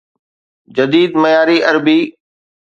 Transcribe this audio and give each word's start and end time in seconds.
جديد 0.75 1.11
معياري 1.21 1.57
عربي 1.67 1.99